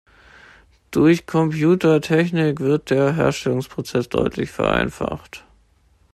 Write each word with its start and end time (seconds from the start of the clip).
Durch 0.89 1.27
Computertechnik 1.27 2.59
wird 2.59 2.89
der 2.89 3.13
Herstellungsprozess 3.15 4.09
deutlich 4.09 4.49
vereinfacht. 4.49 5.45